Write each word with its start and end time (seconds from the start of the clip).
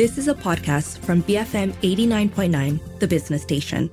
This 0.00 0.16
is 0.16 0.28
a 0.28 0.34
podcast 0.34 0.96
from 1.00 1.22
BFM 1.24 1.74
89.9, 1.82 3.00
the 3.00 3.06
business 3.06 3.42
station. 3.42 3.90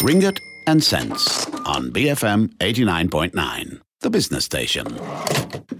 Ringgit 0.00 0.38
and 0.66 0.82
Cents 0.82 1.46
on 1.66 1.92
BFM 1.92 2.48
89.9, 2.54 3.80
the 4.00 4.08
business 4.08 4.46
station. 4.46 4.86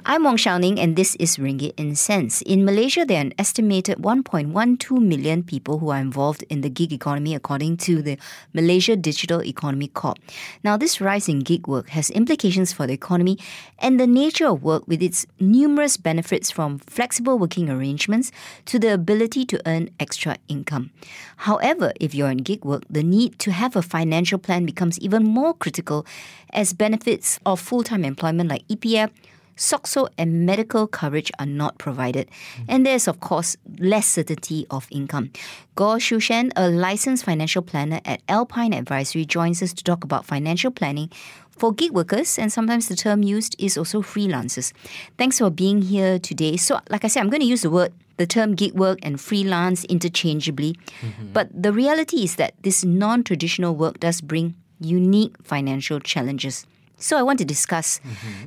I'm 0.04 0.24
Wong 0.24 0.36
Shou 0.36 0.58
Ning, 0.58 0.80
and 0.80 0.96
this 0.96 1.14
is 1.16 1.36
Ringgit 1.36 1.74
in 1.76 1.94
Cents. 1.94 2.42
In 2.42 2.64
Malaysia, 2.64 3.04
there 3.04 3.18
are 3.18 3.20
an 3.20 3.34
estimated 3.38 3.98
1.12 3.98 5.00
million 5.00 5.42
people 5.42 5.78
who 5.78 5.90
are 5.90 5.98
involved 6.00 6.42
in 6.50 6.62
the 6.62 6.68
gig 6.68 6.92
economy, 6.92 7.34
according 7.34 7.76
to 7.78 8.02
the 8.02 8.18
Malaysia 8.52 8.96
Digital 8.96 9.42
Economy 9.42 9.88
Corp. 9.88 10.18
Now, 10.64 10.76
this 10.76 11.00
rise 11.00 11.28
in 11.28 11.40
gig 11.40 11.66
work 11.68 11.90
has 11.90 12.10
implications 12.10 12.72
for 12.72 12.86
the 12.86 12.92
economy 12.92 13.38
and 13.78 14.00
the 14.00 14.06
nature 14.06 14.48
of 14.48 14.62
work, 14.62 14.86
with 14.88 15.02
its 15.02 15.26
numerous 15.38 15.96
benefits 15.96 16.50
from 16.50 16.78
flexible 16.78 17.38
working 17.38 17.70
arrangements 17.70 18.32
to 18.66 18.78
the 18.78 18.92
ability 18.92 19.44
to 19.46 19.60
earn 19.66 19.90
extra 20.00 20.36
income. 20.48 20.90
However, 21.36 21.92
if 22.00 22.14
you're 22.14 22.30
in 22.30 22.38
gig 22.38 22.64
work, 22.64 22.82
the 22.90 23.02
need 23.02 23.38
to 23.40 23.52
have 23.52 23.76
a 23.76 23.82
financial 23.82 24.38
plan 24.38 24.66
becomes 24.66 24.98
even 24.98 25.24
more 25.24 25.54
critical 25.54 26.06
as 26.52 26.72
benefits 26.72 27.38
of 27.46 27.60
full 27.60 27.82
time 27.82 28.04
employment 28.04 28.50
like 28.50 28.66
EPF 28.68 29.10
SOCSO 29.60 30.08
and 30.16 30.46
medical 30.46 30.86
coverage 30.86 31.30
are 31.38 31.46
not 31.46 31.76
provided. 31.76 32.28
Mm. 32.28 32.64
And 32.68 32.86
there's, 32.86 33.06
of 33.06 33.20
course, 33.20 33.56
less 33.78 34.06
certainty 34.06 34.66
of 34.70 34.88
income. 34.90 35.30
Gor 35.74 35.98
Sheau 35.98 36.16
Shuenn, 36.16 36.50
a 36.56 36.70
licensed 36.70 37.24
financial 37.24 37.60
planner 37.60 38.00
at 38.06 38.22
Alpine 38.26 38.72
Advisory, 38.72 39.26
joins 39.26 39.62
us 39.62 39.74
to 39.74 39.84
talk 39.84 40.02
about 40.02 40.24
financial 40.24 40.70
planning 40.70 41.10
for 41.50 41.74
gig 41.74 41.92
workers, 41.92 42.38
and 42.38 42.50
sometimes 42.50 42.88
the 42.88 42.96
term 42.96 43.22
used 43.22 43.54
is 43.58 43.76
also 43.76 44.00
freelancers. 44.00 44.72
Thanks 45.18 45.38
for 45.38 45.50
being 45.50 45.82
here 45.82 46.18
today. 46.18 46.56
So, 46.56 46.80
like 46.88 47.04
I 47.04 47.08
said, 47.08 47.20
I'm 47.20 47.28
going 47.28 47.42
to 47.42 47.46
use 47.46 47.60
the 47.60 47.68
word, 47.68 47.92
the 48.16 48.26
term 48.26 48.54
gig 48.54 48.72
work 48.72 48.98
and 49.02 49.20
freelance 49.20 49.84
interchangeably. 49.84 50.78
Mm-hmm. 51.02 51.32
But 51.34 51.50
the 51.52 51.72
reality 51.72 52.24
is 52.24 52.36
that 52.36 52.54
this 52.62 52.82
non 52.82 53.24
traditional 53.24 53.76
work 53.76 54.00
does 54.00 54.22
bring 54.22 54.54
unique 54.80 55.36
financial 55.44 56.00
challenges. 56.00 56.66
So 57.00 57.18
I 57.18 57.22
want 57.22 57.38
to 57.40 57.44
discuss 57.44 58.00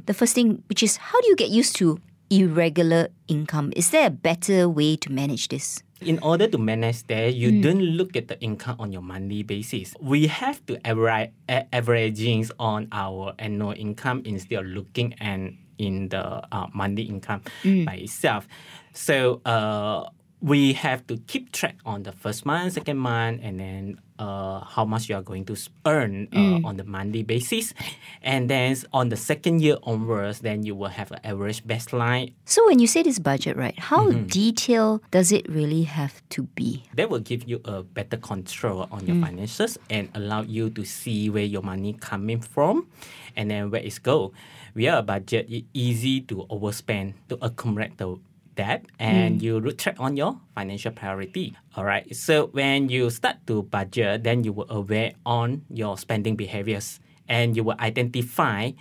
the 0.05 0.13
first 0.13 0.35
thing, 0.35 0.63
which 0.69 0.81
is 0.83 0.97
how 0.97 1.19
do 1.19 1.27
you 1.27 1.35
get 1.35 1.49
used 1.49 1.75
to 1.77 1.99
irregular 2.29 3.09
income? 3.27 3.73
Is 3.75 3.89
there 3.89 4.07
a 4.07 4.09
better 4.09 4.69
way 4.69 4.95
to 4.97 5.11
manage 5.11 5.49
this? 5.49 5.83
in 6.05 6.19
order 6.19 6.47
to 6.47 6.57
manage 6.57 7.03
that, 7.07 7.33
you 7.33 7.61
don't 7.61 7.81
look 7.81 8.15
at 8.15 8.27
the 8.27 8.39
income 8.41 8.75
on 8.79 8.91
your 8.91 9.01
monthly 9.01 9.43
basis. 9.43 9.93
We 10.01 10.27
have 10.27 10.63
to 10.67 10.75
average 10.85 11.31
averaging 11.47 12.49
on 12.59 12.87
our 12.91 13.33
annual 13.39 13.71
income 13.71 14.21
instead 14.25 14.59
of 14.59 14.65
looking 14.65 15.13
at 15.19 15.51
in 15.77 16.09
the 16.09 16.43
uh, 16.51 16.67
monthly 16.73 17.03
income 17.03 17.41
by 17.63 17.95
itself. 17.95 18.47
So 18.93 19.41
uh, 19.45 20.09
we 20.41 20.73
have 20.73 21.07
to 21.07 21.17
keep 21.27 21.51
track 21.51 21.77
on 21.85 22.03
the 22.03 22.11
first 22.11 22.45
month, 22.45 22.73
second 22.73 22.97
month, 22.97 23.41
and 23.43 23.59
then 23.59 23.99
uh, 24.19 24.61
how 24.61 24.85
much 24.85 25.09
you 25.09 25.15
are 25.15 25.21
going 25.21 25.45
to 25.45 25.55
earn 25.85 26.27
uh, 26.33 26.67
on 26.67 26.77
the 26.77 26.83
monthly 26.83 27.23
basis. 27.23 27.73
And 28.23 28.49
then 28.49 28.77
on 28.93 29.09
the 29.09 29.17
second 29.17 29.61
year 29.61 29.75
onwards, 29.83 30.39
then 30.39 30.63
you 30.63 30.75
will 30.75 30.87
have 30.87 31.11
an 31.11 31.19
average 31.25 31.63
baseline 31.65 32.31
So 32.45 32.65
when 32.67 32.79
you 32.79 32.87
say 32.87 33.03
this 33.03 33.19
budget, 33.19 33.57
right, 33.57 33.77
how 33.77 34.11
detailed 34.11 35.01
does 35.11 35.31
it 35.33 35.43
really 35.49 35.83
have 35.83 36.21
to 36.29 36.43
be? 36.55 36.83
that 36.95 37.09
will 37.09 37.19
give 37.19 37.43
you 37.49 37.59
a 37.65 37.83
better 37.83 38.15
control 38.17 38.87
on 38.91 39.05
your 39.05 39.19
finances 39.19 39.77
and 39.89 40.07
allow 40.15 40.41
you 40.41 40.69
to 40.69 40.85
see 40.85 41.29
where 41.29 41.43
your 41.43 41.61
money 41.61 41.93
coming 41.99 42.39
from 42.39 42.87
and 43.35 43.51
then 43.51 43.71
where 43.71 43.81
it's 43.81 43.99
go. 43.99 44.31
Without 44.73 44.99
a 44.99 45.03
budget, 45.03 45.47
it's 45.49 45.67
easy 45.73 46.21
to 46.21 46.45
overspend 46.49 47.13
to 47.29 47.37
accumulate 47.41 47.97
the 47.97 48.17
debt 48.55 48.85
and 48.99 49.39
hmm. 49.39 49.43
you 49.43 49.59
root 49.59 49.77
track 49.77 49.95
on 49.99 50.17
your 50.17 50.39
financial 50.55 50.91
priority. 50.91 51.55
All 51.75 51.85
right. 51.85 52.05
So 52.15 52.47
when 52.47 52.89
you 52.89 53.09
start 53.09 53.45
to 53.47 53.63
budget, 53.63 54.23
then 54.23 54.43
you 54.43 54.53
will 54.53 54.69
aware 54.69 55.13
on 55.25 55.63
your 55.69 55.97
spending 55.97 56.35
behaviors 56.35 56.99
and 57.27 57.55
you 57.55 57.63
will 57.63 57.79
identify 57.79 58.71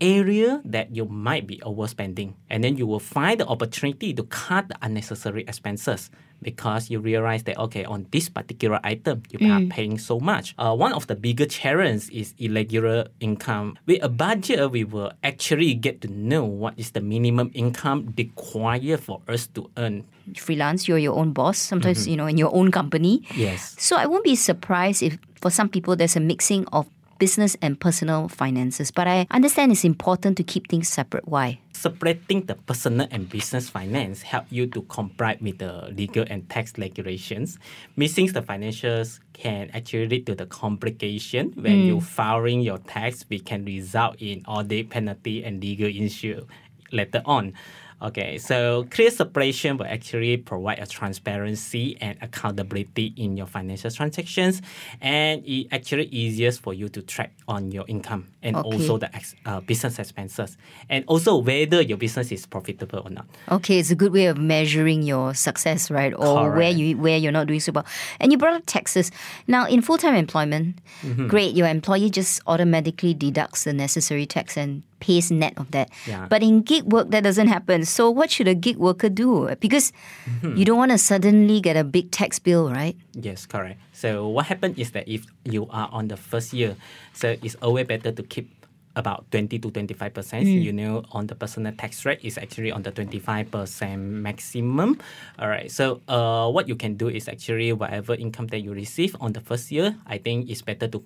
area 0.00 0.60
that 0.64 0.94
you 0.94 1.04
might 1.04 1.46
be 1.46 1.58
overspending. 1.64 2.34
And 2.48 2.64
then 2.64 2.76
you 2.76 2.86
will 2.86 3.00
find 3.00 3.40
the 3.40 3.46
opportunity 3.46 4.12
to 4.14 4.22
cut 4.24 4.68
the 4.68 4.76
unnecessary 4.82 5.44
expenses 5.46 6.10
because 6.42 6.88
you 6.88 6.98
realize 6.98 7.44
that 7.44 7.58
okay 7.58 7.84
on 7.84 8.06
this 8.12 8.28
particular 8.28 8.80
item 8.82 9.22
you 9.28 9.52
are 9.52 9.60
paying 9.68 9.98
so 9.98 10.18
much. 10.18 10.54
Uh, 10.58 10.74
one 10.74 10.92
of 10.92 11.06
the 11.06 11.14
bigger 11.14 11.44
challenges 11.44 12.08
is 12.10 12.34
irregular 12.38 13.08
income. 13.20 13.76
With 13.86 14.02
a 14.02 14.08
budget 14.08 14.70
we 14.70 14.84
will 14.84 15.12
actually 15.22 15.74
get 15.74 16.00
to 16.00 16.08
know 16.08 16.44
what 16.44 16.74
is 16.78 16.92
the 16.92 17.00
minimum 17.00 17.50
income 17.54 18.14
required 18.16 19.00
for 19.00 19.20
us 19.28 19.46
to 19.48 19.70
earn. 19.76 20.04
Freelance, 20.36 20.88
you're 20.88 20.98
your 20.98 21.16
own 21.16 21.32
boss, 21.32 21.58
sometimes, 21.58 22.08
you 22.08 22.16
know, 22.16 22.26
in 22.26 22.38
your 22.38 22.54
own 22.54 22.70
company. 22.70 23.22
yes. 23.34 23.74
So 23.78 23.96
I 23.96 24.06
won't 24.06 24.24
be 24.24 24.36
surprised 24.36 25.02
if 25.02 25.18
for 25.40 25.50
some 25.50 25.68
people 25.68 25.96
there's 25.96 26.16
a 26.16 26.20
mixing 26.20 26.66
of 26.68 26.88
business 27.20 27.56
and 27.62 27.78
personal 27.78 28.26
finances. 28.26 28.90
But 28.90 29.06
I 29.06 29.28
understand 29.30 29.70
it's 29.70 29.84
important 29.84 30.36
to 30.38 30.42
keep 30.42 30.66
things 30.66 30.88
separate. 30.88 31.28
Why? 31.28 31.60
separating 31.80 32.44
the 32.44 32.54
personal 32.54 33.08
and 33.10 33.28
business 33.28 33.70
finance 33.70 34.20
help 34.20 34.44
you 34.50 34.66
to 34.66 34.82
comply 34.82 35.38
with 35.40 35.58
the 35.58 35.88
legal 35.96 36.24
and 36.28 36.48
tax 36.50 36.76
regulations. 36.76 37.58
Missing 37.96 38.26
the 38.36 38.42
financials 38.42 39.18
can 39.32 39.70
actually 39.72 40.06
lead 40.06 40.26
to 40.26 40.34
the 40.34 40.44
complication 40.44 41.52
when 41.56 41.80
hmm. 41.80 41.86
you 41.88 42.00
filing 42.02 42.60
your 42.60 42.76
tax, 42.78 43.24
which 43.28 43.46
can 43.46 43.64
result 43.64 44.16
in 44.20 44.44
audit 44.46 44.90
penalty 44.90 45.42
and 45.42 45.62
legal 45.62 45.88
issue 45.88 46.44
later 46.92 47.22
on. 47.24 47.54
Okay, 48.02 48.38
so 48.38 48.86
clear 48.90 49.10
separation 49.10 49.76
will 49.76 49.86
actually 49.86 50.36
provide 50.38 50.78
a 50.78 50.86
transparency 50.86 51.98
and 52.00 52.16
accountability 52.22 53.12
in 53.16 53.36
your 53.36 53.46
financial 53.46 53.90
transactions, 53.90 54.62
and 55.02 55.44
it 55.46 55.66
actually 55.70 56.06
easiest 56.06 56.62
for 56.62 56.72
you 56.72 56.88
to 56.88 57.02
track 57.02 57.32
on 57.46 57.70
your 57.70 57.84
income 57.88 58.26
and 58.42 58.56
Okay. 58.56 58.66
also 58.66 58.96
the 58.96 59.14
ex, 59.14 59.34
uh, 59.44 59.60
business 59.60 59.98
expenses, 59.98 60.56
and 60.88 61.04
also 61.08 61.36
whether 61.36 61.82
your 61.82 61.98
business 61.98 62.32
is 62.32 62.46
profitable 62.46 63.02
or 63.04 63.10
not. 63.10 63.26
Okay, 63.50 63.78
it's 63.78 63.90
a 63.90 63.94
good 63.96 64.12
way 64.12 64.26
of 64.26 64.38
measuring 64.38 65.02
your 65.02 65.34
success, 65.34 65.90
right? 65.90 66.14
Or 66.16 66.50
where 66.50 66.70
you 66.70 66.96
where 66.96 67.18
you're 67.18 67.32
not 67.32 67.48
doing 67.48 67.60
so 67.60 67.72
well. 67.72 67.84
And 68.18 68.32
you 68.32 68.38
brought 68.38 68.54
up 68.54 68.62
taxes. 68.66 69.10
Now, 69.46 69.66
in 69.66 69.82
full 69.82 69.98
time 69.98 70.14
employment, 70.14 70.80
Mm-hmm. 71.04 71.28
great, 71.28 71.54
your 71.54 71.66
employee 71.68 72.10
just 72.10 72.40
automatically 72.46 73.14
deducts 73.14 73.64
the 73.64 73.72
necessary 73.72 74.26
tax 74.26 74.56
and 74.56 74.82
pays 75.00 75.30
net 75.32 75.54
of 75.56 75.70
that. 75.72 75.88
Yeah. 76.06 76.26
But 76.28 76.42
in 76.44 76.62
gig 76.62 76.84
work, 76.92 77.10
that 77.10 77.24
doesn't 77.24 77.48
happen. 77.48 77.84
So, 77.84 78.10
what 78.10 78.30
should 78.30 78.46
a 78.48 78.54
gig 78.54 78.76
worker 78.76 79.08
do? 79.08 79.48
Because 79.58 79.92
Mm-hmm. 80.28 80.56
you 80.56 80.64
don't 80.64 80.78
want 80.78 80.92
to 80.92 80.98
suddenly 80.98 81.60
get 81.60 81.76
a 81.76 81.84
big 81.84 82.10
tax 82.12 82.38
bill, 82.38 82.70
right? 82.70 82.96
Yes, 83.16 83.44
correct. 83.46 83.80
So 83.92 84.28
what 84.28 84.46
happens 84.46 84.78
is 84.78 84.92
that 84.92 85.08
if 85.08 85.26
you 85.44 85.66
are 85.68 85.88
on 85.92 86.08
the 86.08 86.16
first 86.16 86.52
year, 86.52 86.76
so 87.12 87.36
it's 87.42 87.56
always 87.60 87.86
better 87.86 88.12
to 88.12 88.22
keep 88.22 88.48
about 88.96 89.24
20 89.30 89.58
to 89.58 89.70
25 89.70 90.12
percent. 90.14 90.46
You 90.46 90.72
know, 90.72 91.04
on 91.12 91.26
the 91.26 91.34
personal 91.34 91.72
tax 91.72 92.04
rate 92.04 92.20
is 92.22 92.36
actually 92.38 92.72
on 92.72 92.82
the 92.82 92.90
25 92.90 93.50
percent 93.50 94.00
maximum. 94.00 94.98
All 95.38 95.48
right. 95.48 95.70
So 95.70 96.00
uh, 96.08 96.50
what 96.50 96.68
you 96.68 96.74
can 96.76 96.94
do 96.94 97.08
is 97.08 97.28
actually 97.28 97.72
whatever 97.72 98.14
income 98.14 98.48
that 98.48 98.60
you 98.60 98.72
receive 98.72 99.14
on 99.20 99.32
the 99.32 99.40
first 99.40 99.70
year, 99.70 99.96
I 100.06 100.18
think 100.18 100.50
it's 100.50 100.62
better 100.62 100.88
to 100.88 101.02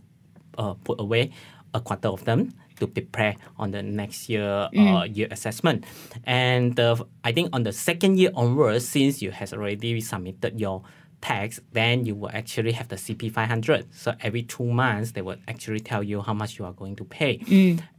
uh, 0.59 0.75
put 0.85 1.01
away 1.01 1.33
a 1.75 1.81
quarter 1.81 2.09
of 2.09 2.25
them 2.25 2.55
to 2.81 2.87
prepare 2.87 3.37
on 3.59 3.71
the 3.71 3.83
next 3.83 4.29
year 4.29 4.69
uh, 4.77 5.05
year 5.05 5.29
assessment. 5.31 5.85
And 6.25 6.79
uh, 6.79 6.97
I 7.23 7.33
think 7.33 7.51
on 7.53 7.63
the 7.63 7.73
second 7.73 8.19
year 8.19 8.31
onwards, 8.35 8.89
since 8.89 9.23
you 9.23 9.31
has 9.31 9.53
already 9.53 10.01
submitted 10.01 10.61
your 10.61 10.83
tax, 11.25 11.59
then 11.73 12.05
you 12.05 12.15
will 12.15 12.31
actually 12.41 12.73
have 12.73 12.89
the 12.89 12.97
CP 12.97 13.33
500. 13.33 13.87
So 13.95 14.13
every 14.21 14.43
two 14.45 14.69
months, 14.69 15.13
they 15.13 15.23
will 15.23 15.41
actually 15.49 15.81
tell 15.81 16.03
you 16.03 16.21
how 16.21 16.35
much 16.35 16.59
you 16.59 16.67
are 16.69 16.73
going 16.77 16.97
to 16.97 17.05
pay. 17.05 17.41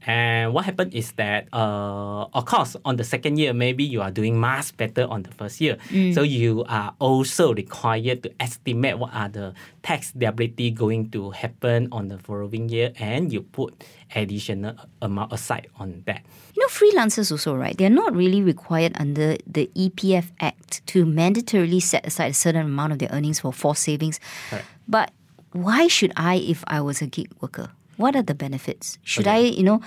And 0.05 0.53
what 0.53 0.65
happened 0.65 0.93
is 0.93 1.11
that, 1.13 1.47
uh, 1.51 2.29
of 2.37 2.45
course, 2.45 2.77
on 2.85 2.97
the 2.97 3.03
second 3.03 3.37
year, 3.41 3.51
maybe 3.53 3.83
you 3.83 4.01
are 4.05 4.11
doing 4.11 4.37
much 4.39 4.77
better 4.77 5.05
on 5.09 5.23
the 5.23 5.31
first 5.31 5.59
year. 5.59 5.77
So 6.13 6.21
you 6.21 6.63
are 6.69 6.93
also 6.99 7.53
required 7.53 8.21
to 8.23 8.29
estimate 8.39 8.99
what 8.99 9.09
are 9.13 9.29
the 9.29 9.53
tax 9.81 10.13
liability 10.15 10.69
going 10.69 11.09
to 11.11 11.31
happen 11.31 11.89
on 11.91 12.07
the 12.09 12.19
following 12.19 12.69
year, 12.69 12.93
and 12.99 13.33
you 13.33 13.41
put 13.41 13.73
additional 14.15 14.75
amount 15.01 15.33
aside 15.33 15.67
on 15.81 16.03
that. 16.05 16.21
Know, 16.65 16.71
freelancers 16.73 17.31
also, 17.31 17.53
right? 17.55 17.77
They're 17.77 17.89
not 17.93 18.15
really 18.15 18.41
required 18.41 18.93
under 18.97 19.37
the 19.45 19.69
EPF 19.75 20.31
Act 20.39 20.85
to 20.87 21.05
mandatorily 21.05 21.81
set 21.81 22.05
aside 22.05 22.31
a 22.31 22.33
certain 22.33 22.65
amount 22.65 22.93
of 22.93 22.99
their 22.99 23.09
earnings 23.11 23.39
for 23.39 23.53
forced 23.53 23.83
savings. 23.83 24.19
Correct. 24.49 24.65
But 24.87 25.11
why 25.53 25.87
should 25.87 26.11
I 26.17 26.35
if 26.35 26.63
I 26.67 26.81
was 26.81 27.01
a 27.01 27.07
gig 27.07 27.29
worker? 27.41 27.69
What 27.97 28.15
are 28.15 28.23
the 28.23 28.33
benefits? 28.35 28.97
Should 29.03 29.27
I, 29.27 29.37
you 29.37 29.63
know, 29.63 29.79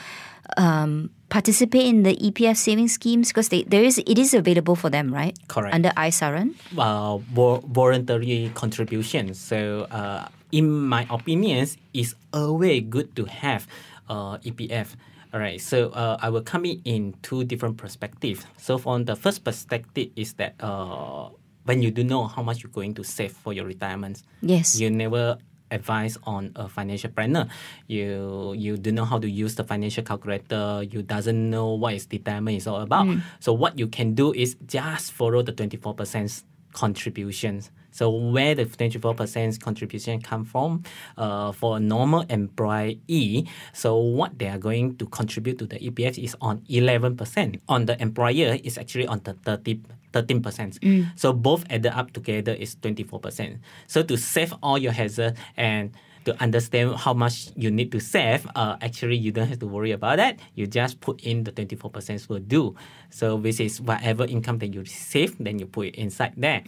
um, 0.56 1.10
participate 1.28 1.84
in 1.86 2.04
the 2.04 2.16
EPF 2.16 2.56
savings 2.56 2.92
schemes 2.94 3.28
because 3.28 3.50
they, 3.50 3.64
there 3.64 3.84
is 3.84 3.98
it 3.98 4.18
is 4.18 4.32
available 4.32 4.76
for 4.76 4.88
them, 4.88 5.12
right? 5.12 5.36
Correct. 5.48 5.74
Under 5.74 5.92
i-Saraan. 5.96 6.54
uh, 6.78 7.18
vo- 7.18 7.60
voluntary 7.68 8.50
contribution. 8.54 9.34
So, 9.34 9.86
uh, 9.90 10.28
in 10.52 10.70
my 10.88 11.06
opinions, 11.10 11.76
it's 11.92 12.14
always 12.32 12.84
good 12.88 13.14
to 13.16 13.24
have 13.26 13.66
uh, 14.08 14.38
EPF. 14.38 14.96
All 15.32 15.40
right, 15.40 15.60
so 15.60 15.90
uh, 15.90 16.16
I 16.20 16.30
will 16.30 16.42
come 16.42 16.64
in 16.64 16.80
in 16.84 17.14
two 17.22 17.44
different 17.44 17.76
perspectives. 17.76 18.46
So, 18.56 18.78
from 18.78 19.04
the 19.04 19.14
first 19.14 19.44
perspective 19.44 20.08
is 20.16 20.32
that 20.34 20.54
uh, 20.58 21.28
when 21.64 21.82
you 21.82 21.90
do 21.90 22.02
know 22.02 22.26
how 22.26 22.42
much 22.42 22.62
you're 22.62 22.72
going 22.72 22.94
to 22.94 23.04
save 23.04 23.32
for 23.32 23.52
your 23.52 23.66
retirement. 23.66 24.22
Yes. 24.40 24.80
You 24.80 24.88
never 24.88 25.36
advise 25.70 26.16
on 26.24 26.52
a 26.56 26.66
financial 26.66 27.10
planner. 27.10 27.46
You 27.86 28.54
you 28.56 28.78
do 28.78 28.90
know 28.90 29.04
how 29.04 29.18
to 29.18 29.28
use 29.28 29.54
the 29.54 29.64
financial 29.64 30.02
calculator. 30.02 30.82
You 30.82 31.02
doesn't 31.02 31.50
know 31.50 31.74
what 31.74 31.92
is 31.92 32.08
retirement 32.10 32.56
is 32.56 32.66
all 32.66 32.80
about. 32.80 33.06
So 33.40 33.52
what 33.52 33.78
you 33.78 33.86
can 33.86 34.14
do 34.14 34.32
is 34.32 34.56
just 34.66 35.12
follow 35.12 35.42
the 35.42 35.52
24% 35.52 36.42
contributions. 36.72 37.70
So 37.98 38.10
where 38.10 38.54
the 38.54 38.64
24% 38.64 39.58
contribution 39.60 40.22
come 40.22 40.44
from 40.44 40.84
uh, 41.16 41.50
for 41.50 41.78
a 41.78 41.80
normal 41.80 42.22
employee, 42.30 43.48
so 43.72 43.98
what 43.98 44.38
they 44.38 44.46
are 44.46 44.58
going 44.58 44.96
to 44.98 45.06
contribute 45.06 45.58
to 45.58 45.66
the 45.66 45.80
EPF 45.80 46.22
is 46.22 46.36
on 46.40 46.60
11%. 46.70 47.58
On 47.68 47.86
the 47.86 48.00
employer, 48.00 48.56
is 48.62 48.78
actually 48.78 49.08
on 49.08 49.20
the 49.24 49.32
30 49.32 49.82
13%. 50.12 50.78
So 51.16 51.32
both 51.32 51.64
added 51.68 51.92
up 51.92 52.12
together 52.12 52.52
is 52.52 52.76
24%. 52.76 53.58
So 53.86 54.02
to 54.02 54.16
save 54.16 54.54
all 54.62 54.78
your 54.78 54.92
hazard 54.92 55.36
and 55.56 55.92
to 56.28 56.42
understand 56.42 56.94
how 56.96 57.14
much 57.14 57.48
you 57.56 57.70
need 57.70 57.90
to 57.92 58.00
save, 58.00 58.46
uh, 58.54 58.76
actually 58.80 59.16
you 59.16 59.32
don't 59.32 59.48
have 59.48 59.58
to 59.58 59.66
worry 59.66 59.92
about 59.92 60.16
that. 60.20 60.38
You 60.54 60.66
just 60.66 61.00
put 61.00 61.20
in 61.24 61.44
the 61.44 61.52
24% 61.52 62.28
will 62.28 62.38
do. 62.44 62.76
So 63.10 63.38
this 63.38 63.60
is 63.60 63.80
whatever 63.80 64.24
income 64.24 64.58
that 64.58 64.74
you 64.74 64.80
receive, 64.80 65.36
then 65.40 65.58
you 65.58 65.66
put 65.66 65.88
it 65.88 65.94
inside 65.96 66.34
there. 66.36 66.62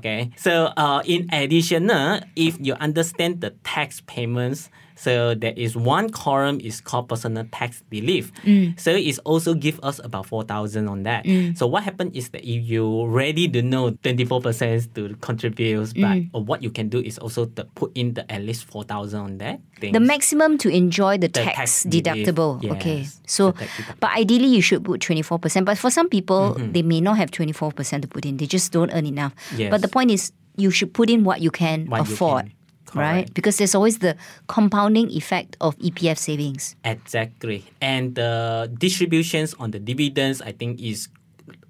Okay. 0.00 0.30
So 0.36 0.72
uh, 0.76 1.02
in 1.04 1.28
addition, 1.32 1.90
uh, 1.90 2.24
if 2.34 2.56
you 2.58 2.74
understand 2.74 3.40
the 3.42 3.50
tax 3.62 4.00
payments, 4.06 4.70
so 4.96 5.34
there 5.34 5.52
is 5.56 5.76
one 5.76 6.10
column 6.10 6.58
is 6.60 6.80
called 6.80 7.08
personal 7.08 7.44
tax 7.52 7.82
relief. 7.92 8.32
So 8.76 8.90
it's 8.90 9.18
also 9.20 9.54
give 9.54 9.78
us 9.84 10.00
about 10.02 10.26
four 10.26 10.42
thousand 10.42 10.88
on 10.88 11.04
that. 11.04 11.24
So 11.54 11.66
what 11.68 11.84
happened 11.84 12.16
is 12.16 12.30
that 12.30 12.42
if 12.42 12.64
you 12.66 13.06
ready 13.06 13.46
to 13.48 13.62
know 13.62 13.90
twenty 14.02 14.24
four 14.24 14.40
percent 14.40 14.92
to 14.96 15.14
contribute, 15.20 15.92
but 16.00 16.18
uh, 16.34 16.40
what 16.40 16.62
you 16.62 16.70
can 16.70 16.88
do 16.88 16.98
is 16.98 17.18
also 17.18 17.44
to 17.44 17.64
put 17.76 17.92
in 17.94 18.14
the 18.14 18.24
at 18.32 18.42
least 18.42 18.64
four 18.64 18.82
thousand 18.84 19.20
on 19.20 19.38
that. 19.38 19.60
The 19.80 20.00
maximum 20.00 20.56
to 20.58 20.68
enjoy 20.70 21.18
the, 21.18 21.28
The 21.28 21.44
tax, 21.44 21.56
tax 21.56 21.84
deductible. 21.84 22.64
Okay. 22.76 23.04
So, 23.26 23.52
deductible. 23.52 24.00
but 24.00 24.10
ideally 24.16 24.48
you 24.48 24.62
should 24.62 24.82
put 24.84 25.00
24%. 25.00 25.64
But 25.66 25.76
for 25.76 25.90
some 25.90 26.08
people, 26.08 26.56
Mm-hmm. 26.56 26.72
they 26.72 26.80
may 26.82 27.00
not 27.00 27.18
have 27.18 27.30
24% 27.30 28.00
to 28.02 28.08
put 28.08 28.24
in. 28.24 28.38
They 28.38 28.46
just 28.46 28.72
don't 28.72 28.90
earn 28.92 29.04
enough. 29.04 29.34
Yes. 29.54 29.70
But 29.70 29.82
the 29.82 29.88
point 29.88 30.10
is, 30.10 30.32
you 30.56 30.70
should 30.70 30.94
put 30.94 31.10
in 31.10 31.24
what 31.24 31.42
you 31.42 31.50
can 31.50 31.84
What 31.86 32.08
you 32.08 32.14
afford. 32.14 32.52
Can. 32.86 33.00
Right? 33.00 33.34
Because 33.34 33.58
there's 33.58 33.74
always 33.74 33.98
the 33.98 34.16
compounding 34.48 35.10
effect 35.10 35.56
of 35.60 35.76
EPF 35.78 36.18
savings. 36.18 36.76
Exactly. 36.84 37.64
And 37.80 38.14
the 38.14 38.70
distributions 38.78 39.54
on 39.58 39.70
the 39.72 39.78
dividends, 39.78 40.40
I 40.42 40.52
think, 40.52 40.80
is 40.80 41.08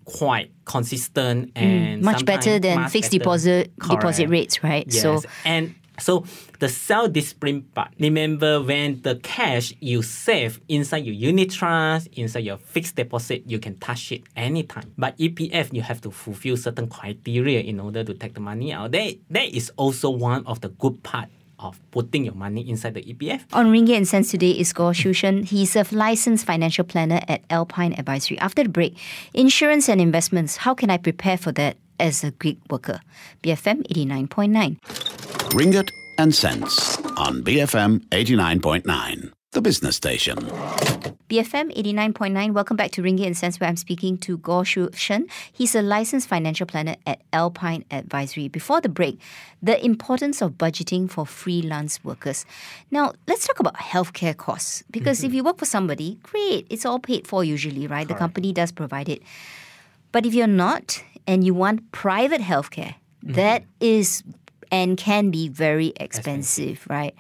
quite 0.04 0.52
consistent 0.64 1.50
and 1.56 2.00
Mm, 2.00 2.04
Much 2.04 2.24
better 2.24 2.58
than 2.60 2.80
much 2.82 2.92
fixed 2.92 3.10
better. 3.10 3.18
deposit 3.18 3.72
deposit 3.88 4.28
rates, 4.28 4.62
right? 4.62 4.86
Yes. 4.88 5.02
So 5.02 5.22
and 5.44 5.74
so 5.98 6.24
the 6.58 6.68
self 6.68 7.12
discipline 7.12 7.62
part. 7.74 7.92
Remember 7.98 8.62
when 8.62 9.02
the 9.02 9.16
cash 9.16 9.72
you 9.80 10.02
save 10.02 10.60
inside 10.68 11.04
your 11.04 11.14
unit 11.14 11.50
trust, 11.50 12.08
inside 12.12 12.44
your 12.44 12.58
fixed 12.58 12.96
deposit, 12.96 13.44
you 13.46 13.58
can 13.58 13.78
touch 13.78 14.12
it 14.12 14.22
anytime. 14.36 14.92
But 14.98 15.16
EPF 15.18 15.72
you 15.72 15.82
have 15.82 16.00
to 16.02 16.10
fulfill 16.10 16.56
certain 16.56 16.88
criteria 16.88 17.60
in 17.60 17.80
order 17.80 18.04
to 18.04 18.14
take 18.14 18.34
the 18.34 18.40
money 18.40 18.72
out. 18.72 18.92
That 18.92 19.16
that 19.30 19.48
is 19.54 19.70
also 19.76 20.10
one 20.10 20.46
of 20.46 20.60
the 20.60 20.68
good 20.68 21.02
part 21.02 21.28
of 21.58 21.80
putting 21.90 22.24
your 22.24 22.34
money 22.34 22.68
inside 22.68 22.94
the 22.94 23.02
EPF. 23.02 23.44
On 23.52 23.66
Ringgit 23.66 23.96
and 23.96 24.08
Cents 24.08 24.30
today 24.30 24.50
is 24.50 24.72
Gor 24.72 24.92
Sheau 24.92 25.10
Shuenn. 25.10 25.44
He's 25.44 25.76
a 25.76 25.86
licensed 25.90 26.44
financial 26.44 26.84
planner 26.84 27.20
at 27.28 27.42
Alpine 27.50 27.94
Advisory. 27.94 28.38
After 28.38 28.62
the 28.62 28.68
break, 28.68 28.96
insurance 29.32 29.88
and 29.88 30.00
investments. 30.00 30.56
How 30.58 30.74
can 30.74 30.90
I 30.90 30.98
prepare 30.98 31.38
for 31.38 31.52
that 31.52 31.76
as 31.98 32.22
a 32.24 32.30
gig 32.32 32.58
worker? 32.68 33.00
BFM 33.42 33.86
89.9. 33.88 35.15
Ringgit 35.50 35.90
and 36.18 36.34
Cents 36.34 36.98
on 37.16 37.42
BFM 37.42 38.00
89.9, 38.08 39.32
the 39.52 39.62
business 39.62 39.96
station. 39.96 40.36
BFM 41.28 41.74
89.9. 41.74 42.52
Welcome 42.52 42.76
back 42.76 42.90
to 42.92 43.02
Ringgit 43.02 43.26
and 43.26 43.36
Cents, 43.36 43.58
where 43.58 43.68
I'm 43.68 43.76
speaking 43.76 44.18
to 44.18 44.38
Gor 44.38 44.64
Sheau 44.64 44.90
Shuenn. 44.90 45.30
He's 45.52 45.74
a 45.74 45.82
licensed 45.82 46.28
financial 46.28 46.66
planner 46.66 46.96
at 47.06 47.22
Alpine 47.32 47.84
Advisory. 47.90 48.48
Before 48.48 48.80
the 48.80 48.88
break, 48.88 49.20
the 49.62 49.82
importance 49.84 50.42
of 50.42 50.52
budgeting 50.52 51.10
for 51.10 51.24
freelance 51.24 52.04
workers. 52.04 52.44
Now, 52.90 53.12
let's 53.26 53.46
talk 53.46 53.60
about 53.60 53.76
healthcare 53.76 54.36
costs. 54.36 54.82
Because 54.90 55.22
if 55.22 55.28
mm-hmm. 55.28 55.36
you 55.36 55.44
work 55.44 55.58
for 55.58 55.64
somebody, 55.64 56.18
great, 56.22 56.66
it's 56.70 56.84
all 56.84 56.98
paid 56.98 57.26
for 57.26 57.44
usually, 57.44 57.86
right? 57.86 58.06
The 58.06 58.14
company 58.14 58.52
does 58.52 58.72
provide 58.72 59.08
it. 59.08 59.22
But 60.12 60.26
if 60.26 60.34
you're 60.34 60.46
not 60.46 61.02
and 61.26 61.44
you 61.44 61.54
want 61.54 61.92
private 61.92 62.40
healthcare, 62.40 62.94
mm-hmm. 63.24 63.32
that 63.32 63.64
is 63.80 64.22
and 64.70 64.96
can 64.96 65.30
be 65.30 65.48
very 65.48 65.92
expensive, 65.96 66.86
right? 66.88 67.14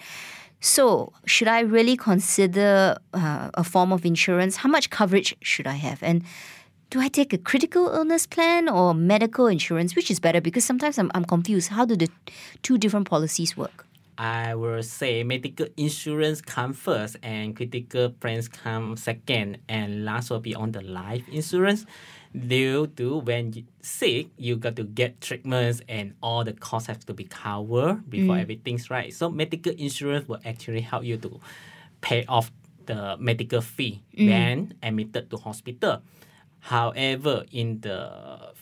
So, 0.60 1.12
should 1.26 1.48
I 1.48 1.60
really 1.60 1.96
consider 1.96 2.96
uh, 3.12 3.50
a 3.54 3.62
form 3.62 3.92
of 3.92 4.04
insurance? 4.04 4.56
How 4.56 4.68
much 4.68 4.90
coverage 4.90 5.36
should 5.40 5.66
I 5.66 5.74
have? 5.74 6.02
And 6.02 6.24
do 6.90 7.00
I 7.00 7.08
take 7.08 7.32
a 7.32 7.38
critical 7.38 7.88
illness 7.88 8.26
plan 8.26 8.68
or 8.68 8.94
medical 8.94 9.46
insurance? 9.46 9.94
Which 9.94 10.10
is 10.10 10.18
better? 10.18 10.40
Because 10.40 10.64
sometimes 10.64 10.98
I'm, 10.98 11.10
I'm 11.14 11.24
confused. 11.24 11.68
How 11.68 11.84
do 11.84 11.96
the 11.96 12.08
two 12.62 12.78
different 12.78 13.08
policies 13.08 13.56
work? 13.56 13.86
I 14.18 14.54
will 14.54 14.82
say 14.82 15.22
medical 15.24 15.66
insurance 15.76 16.40
come 16.40 16.72
first 16.72 17.16
and 17.22 17.54
critical 17.54 18.10
plans 18.10 18.48
come 18.48 18.96
second 18.96 19.58
and 19.68 20.04
last 20.04 20.30
will 20.30 20.40
be 20.40 20.54
on 20.54 20.72
the 20.72 20.80
life 20.80 21.28
insurance. 21.28 21.84
Due 22.34 22.86
to 22.98 23.18
when 23.18 23.52
you 23.52 23.64
sick, 23.82 24.28
you 24.36 24.56
got 24.56 24.76
to 24.76 24.84
get 24.84 25.20
treatments 25.20 25.80
and 25.88 26.14
all 26.22 26.44
the 26.44 26.52
costs 26.52 26.88
have 26.88 27.04
to 27.06 27.14
be 27.14 27.24
covered 27.24 28.08
before 28.08 28.36
mm. 28.36 28.40
everything's 28.40 28.90
right. 28.90 29.12
So 29.12 29.30
medical 29.30 29.72
insurance 29.72 30.28
will 30.28 30.40
actually 30.44 30.80
help 30.80 31.04
you 31.04 31.16
to 31.18 31.40
pay 32.00 32.24
off 32.26 32.50
the 32.86 33.16
medical 33.18 33.60
fee 33.60 34.02
mm. 34.16 34.28
when 34.28 34.74
admitted 34.82 35.30
to 35.30 35.36
hospital. 35.36 36.02
However, 36.60 37.44
in 37.52 37.80
the 37.80 38.10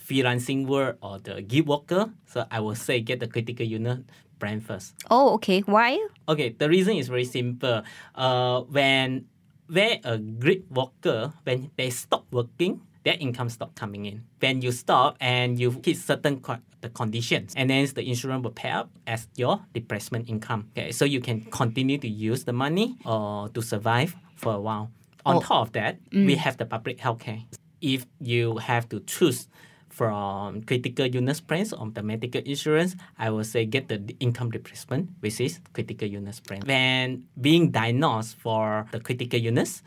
freelancing 0.07 0.67
world 0.67 0.97
or 1.00 1.19
the 1.19 1.41
gig 1.41 1.67
worker, 1.67 2.11
so 2.27 2.45
I 2.50 2.61
will 2.61 2.75
say 2.75 3.00
get 3.00 3.21
the 3.21 3.29
critical 3.29 3.65
illness 3.65 4.00
plan 4.39 4.61
first. 4.61 4.95
Oh, 5.11 5.35
okay. 5.35 5.61
Why? 5.61 5.99
Okay, 6.29 6.51
the 6.57 6.69
reason 6.69 6.97
is 6.97 7.09
very 7.09 7.25
simple. 7.25 7.83
Uh, 8.15 8.63
when 8.63 9.27
where 9.69 9.99
a 10.05 10.19
grid 10.19 10.65
worker 10.71 11.33
when 11.45 11.71
they 11.77 11.91
stop 11.91 12.27
working, 12.31 12.81
their 13.05 13.17
income 13.19 13.49
stop 13.49 13.75
coming 13.75 14.05
in. 14.05 14.25
When 14.41 14.61
you 14.63 14.73
stop 14.73 15.17
and 15.21 15.59
you 15.59 15.71
hit 15.85 15.97
certain 15.97 16.41
co- 16.41 16.59
the 16.81 16.91
conditions, 16.91 17.55
and 17.57 17.71
then 17.71 17.87
the 17.95 18.07
insurance 18.07 18.45
will 18.45 18.50
pay 18.53 18.71
up 18.71 18.91
as 19.07 19.26
your 19.37 19.61
replacement 19.75 20.29
income. 20.29 20.69
Okay, 20.76 20.93
so 20.93 21.05
you 21.07 21.21
can 21.21 21.41
continue 21.50 21.97
to 21.99 22.09
use 22.09 22.45
the 22.45 22.53
money 22.53 22.97
or 23.07 23.49
to 23.50 23.62
survive 23.62 24.14
for 24.37 24.53
a 24.55 24.61
while. 24.61 24.91
On 25.25 25.37
Oh. 25.37 25.41
top 25.41 25.62
of 25.69 25.73
that, 25.73 25.99
we 26.12 26.35
have 26.37 26.59
the 26.59 26.67
public 26.67 26.99
healthcare. 26.99 27.43
If 27.81 28.05
you 28.21 28.59
have 28.59 28.88
to 28.91 29.00
choose 29.00 29.49
from 29.95 30.63
critical 30.67 31.07
illness 31.07 31.41
plans 31.41 31.73
or 31.73 31.87
the 31.95 32.03
medical 32.03 32.43
insurance, 32.43 32.97
I 33.17 33.31
will 33.31 33.45
say 33.47 33.65
get 33.65 33.87
the 33.87 34.03
income 34.19 34.51
replacement, 34.51 35.11
which 35.21 35.41
is 35.41 35.61
critical 35.73 36.11
illness 36.11 36.41
plan. 36.41 36.63
When 36.67 37.25
being 37.41 37.71
diagnosed 37.71 38.35
for 38.43 38.87
the 38.91 38.99
critical 38.99 39.39
illness, 39.39 39.83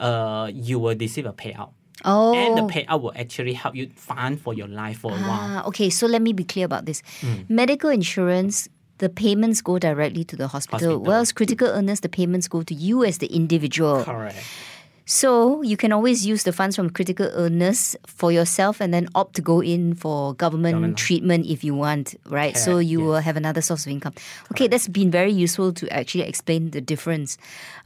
uh, 0.00 0.48
you 0.52 0.78
will 0.78 0.96
receive 0.96 1.26
a 1.26 1.34
payout. 1.36 1.72
Oh. 2.04 2.34
And 2.34 2.56
the 2.56 2.62
payout 2.72 3.02
will 3.02 3.12
actually 3.14 3.52
help 3.52 3.76
you 3.76 3.90
fund 3.94 4.40
for 4.40 4.54
your 4.54 4.68
life 4.68 5.00
for 5.04 5.12
a 5.12 5.20
while. 5.20 5.60
Ah, 5.60 5.68
okay, 5.68 5.90
so 5.90 6.06
let 6.06 6.22
me 6.22 6.32
be 6.32 6.44
clear 6.44 6.64
about 6.64 6.86
this. 6.86 7.02
Mm. 7.20 7.50
Medical 7.50 7.90
insurance, 7.90 8.68
the 8.98 9.08
payments 9.08 9.60
go 9.60 9.78
directly 9.78 10.24
to 10.24 10.34
the 10.34 10.48
hospital, 10.48 10.96
Hospital. 10.96 11.04
whereas 11.04 11.30
critical 11.30 11.68
illness, 11.68 12.00
the 12.00 12.08
payments 12.08 12.48
go 12.48 12.62
to 12.62 12.74
you 12.74 13.04
as 13.04 13.18
the 13.18 13.28
individual. 13.28 14.02
Correct. 14.02 14.40
So 15.04 15.62
you 15.62 15.76
can 15.76 15.92
always 15.92 16.24
use 16.24 16.44
the 16.44 16.52
funds 16.52 16.76
from 16.76 16.88
critical 16.90 17.26
illness 17.26 17.96
for 18.06 18.30
yourself 18.30 18.80
and 18.80 18.94
then 18.94 19.08
opt 19.14 19.34
to 19.36 19.42
go 19.42 19.60
in 19.60 19.94
for 19.94 20.34
government, 20.34 20.74
Government. 20.74 20.96
treatment 20.96 21.46
if 21.46 21.64
you 21.64 21.74
want, 21.74 22.14
right? 22.26 22.56
So 22.56 22.74
Correct, 22.74 22.88
you 22.88 23.00
will 23.00 23.16
have 23.20 23.36
another 23.36 23.60
source 23.60 23.84
of 23.84 23.90
income. 23.92 24.14
Okay, 24.52 24.68
that's 24.68 24.86
been 24.88 25.10
very 25.10 25.32
useful 25.32 25.72
to 25.74 25.88
actually 25.92 26.24
explain 26.24 26.70
the 26.70 26.80
difference. 26.80 27.36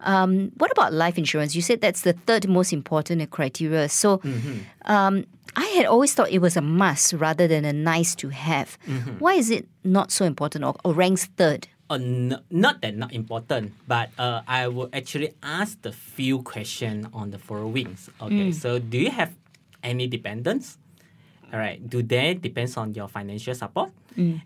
Um, 0.01 0.53
what 0.59 0.71
about 0.71 0.93
life 0.93 1.17
insurance? 1.19 1.55
You 1.57 1.63
said 1.63 1.81
that's 1.81 2.03
the 2.03 2.13
third 2.13 2.49
most 2.49 2.73
important 2.73 3.29
criteria. 3.31 3.89
So 3.89 4.19
Mm-hmm. 4.19 4.91
um, 4.93 5.25
I 5.57 5.65
had 5.77 5.87
always 5.87 6.13
thought 6.13 6.31
it 6.31 6.41
was 6.41 6.57
a 6.57 6.61
must 6.61 7.15
rather 7.15 7.49
than 7.49 7.65
a 7.65 7.73
nice 7.73 8.15
to 8.17 8.29
have. 8.29 8.77
Mm-hmm. 8.87 9.13
Why 9.21 9.35
is 9.35 9.51
it 9.51 9.67
not 9.85 10.11
so 10.13 10.27
important 10.27 10.65
or, 10.65 10.75
or 10.85 10.93
ranks 10.93 11.27
third? 11.37 11.67
Uh, 11.89 11.95
n- 11.95 12.43
not 12.51 12.81
that 12.83 12.97
not 12.97 13.13
important, 13.13 13.71
but 13.87 14.11
uh, 14.19 14.43
I 14.49 14.67
will 14.67 14.89
actually 14.93 15.35
ask 15.43 15.81
the 15.83 15.93
few 15.93 16.43
questions 16.43 17.07
on 17.15 17.31
the 17.31 17.39
followings. 17.39 18.11
Okay, 18.21 18.51
so 18.51 18.79
do 18.83 18.99
you 18.99 19.11
have 19.11 19.31
any 19.87 20.09
dependents? 20.11 20.79
All 21.53 21.61
right, 21.61 21.79
do 21.79 22.03
they 22.03 22.35
depends 22.35 22.77
on 22.77 22.93
your 22.95 23.07
financial 23.07 23.55
support? 23.55 23.93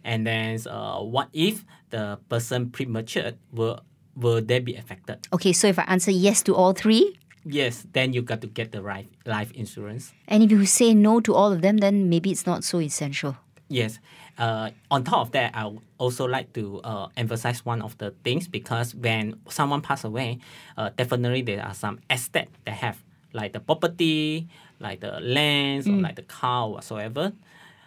And 0.05 0.27
then, 0.27 0.59
uh, 0.69 0.99
what 1.01 1.29
if 1.33 1.65
the 1.89 2.19
person 2.29 2.69
premature 2.71 3.33
will 3.53 3.81
will 4.17 4.43
they 4.43 4.59
be 4.61 4.75
affected? 4.77 5.25
Okay, 5.33 5.55
so 5.55 5.65
if 5.69 5.79
I 5.79 5.85
answer 5.89 6.11
yes 6.11 6.43
to 6.45 6.55
all 6.55 6.73
three, 6.75 7.17
Yes, 7.47 7.87
then 7.97 8.13
you 8.13 8.21
got 8.21 8.43
to 8.43 8.49
get 8.53 8.69
the 8.73 8.83
right 8.85 9.09
life 9.25 9.49
insurance. 9.57 10.13
and 10.29 10.43
if 10.45 10.51
you 10.53 10.67
say 10.69 10.93
no 10.93 11.21
to 11.25 11.33
all 11.33 11.53
of 11.57 11.63
them, 11.65 11.79
then 11.81 12.11
maybe 12.13 12.29
it's 12.31 12.45
not 12.45 12.65
so 12.69 12.81
essential. 12.85 13.39
Yes. 13.73 13.97
Uh, 14.41 14.71
on 14.91 15.05
top 15.05 15.21
of 15.27 15.31
that, 15.33 15.53
I 15.55 15.67
would 15.67 15.83
also 15.99 16.25
like 16.25 16.55
to 16.55 16.81
uh, 16.81 17.09
emphasize 17.17 17.61
one 17.65 17.83
of 17.83 17.93
the 17.99 18.15
things 18.25 18.49
because 18.49 18.95
when 18.95 19.37
someone 19.53 19.83
pass 19.83 20.03
away, 20.03 20.39
uh, 20.81 20.89
definitely 20.97 21.43
there 21.43 21.63
are 21.63 21.75
some 21.75 22.01
assets 22.09 22.49
they 22.65 22.73
have, 22.73 22.97
like 23.35 23.53
the 23.53 23.61
property, 23.61 24.49
like 24.81 25.01
the 25.01 25.21
lands, 25.21 25.87
or 25.87 25.93
like 26.01 26.17
the 26.17 26.23
car, 26.25 26.65
or 26.65 26.73
whatsoever. 26.81 27.33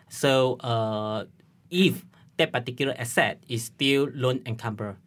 So 0.10 0.62
uh, 0.62 1.26
if 1.72 2.06
that 2.38 2.52
particular 2.54 2.94
asset 3.00 3.42
is 3.50 3.64
still 3.66 4.10
loan 4.14 4.42
encumbered, 4.46 4.98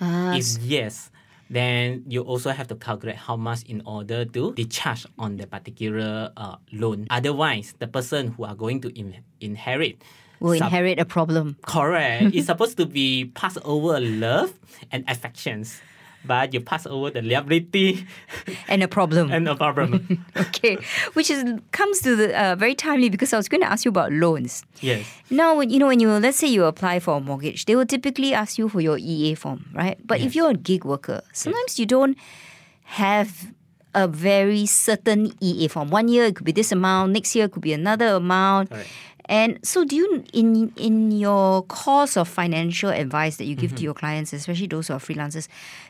Ah, 0.00 0.34
if 0.34 0.58
yes, 0.58 1.12
then 1.50 2.02
you 2.08 2.22
also 2.22 2.50
have 2.50 2.66
to 2.66 2.74
calculate 2.74 3.14
how 3.16 3.36
much 3.36 3.62
in 3.70 3.80
order 3.86 4.24
to 4.24 4.52
discharge 4.54 5.06
on 5.20 5.36
the 5.36 5.46
particular 5.46 6.32
uh, 6.36 6.56
loan. 6.72 7.06
Otherwise, 7.10 7.74
the 7.78 7.86
person 7.86 8.34
who 8.34 8.42
are 8.42 8.56
going 8.56 8.80
to 8.80 8.88
in- 8.98 9.22
inherit 9.40 10.02
will 10.44 10.52
inherit 10.52 10.98
a 11.00 11.04
problem. 11.04 11.56
Correct. 11.66 12.30
it's 12.36 12.46
supposed 12.46 12.76
to 12.76 12.86
be 12.86 13.26
passed 13.34 13.58
over 13.64 13.98
love 14.00 14.52
and 14.92 15.04
affections, 15.08 15.80
but 16.24 16.52
you 16.54 16.60
pass 16.60 16.86
over 16.86 17.10
the 17.10 17.22
liability 17.22 18.06
And 18.68 18.82
a 18.82 18.88
problem. 18.88 19.32
and 19.32 19.48
a 19.48 19.56
problem. 19.56 20.24
okay, 20.36 20.76
which 21.14 21.30
is 21.30 21.44
comes 21.72 22.00
to 22.00 22.16
the 22.16 22.26
uh, 22.32 22.56
very 22.56 22.74
timely 22.74 23.08
because 23.08 23.32
I 23.32 23.36
was 23.36 23.48
going 23.48 23.60
to 23.62 23.70
ask 23.70 23.84
you 23.84 23.90
about 23.90 24.12
loans. 24.12 24.64
yes. 24.80 25.04
Now, 25.30 25.56
when 25.56 25.70
you 25.70 25.78
know 25.78 25.86
when 25.88 26.00
you 26.00 26.08
let's 26.20 26.38
say 26.38 26.48
you 26.48 26.64
apply 26.64 27.00
for 27.00 27.16
a 27.16 27.20
mortgage, 27.20 27.64
they 27.66 27.76
will 27.76 27.86
typically 27.86 28.32
ask 28.34 28.58
you 28.58 28.68
for 28.68 28.80
your 28.80 28.98
EA 28.98 29.34
form, 29.34 29.64
right? 29.72 29.96
But 30.06 30.20
if 30.20 30.34
you're 30.36 30.50
a 30.50 30.54
gig 30.56 30.84
worker, 30.84 31.22
sometimes 31.32 31.78
you 31.78 31.86
don't 31.86 32.16
have 33.00 33.52
a 33.94 34.08
very 34.08 34.66
certain 34.66 35.32
EA 35.40 35.68
form. 35.68 35.88
One 35.88 36.08
year 36.08 36.24
it 36.24 36.34
could 36.36 36.44
be 36.44 36.52
this 36.52 36.72
amount, 36.72 37.12
next 37.12 37.34
year 37.36 37.44
it 37.46 37.52
could 37.52 37.62
be 37.62 37.72
another 37.72 38.16
amount. 38.18 38.72
And 39.26 39.58
so, 39.62 39.84
do 39.84 39.96
you 39.96 40.24
in 40.32 40.72
in 40.76 41.10
your 41.10 41.62
course 41.62 42.16
of 42.16 42.28
financial 42.28 42.90
advice 42.90 43.36
that 43.36 43.44
you 43.44 43.54
give 43.54 43.70
to 43.70 43.76
mm-hmm. 43.76 43.84
your 43.84 43.94
clients, 43.94 44.32
especially 44.32 44.66
those 44.66 44.88
who 44.88 44.94
are 44.94 45.00
freelancers, 45.00 45.48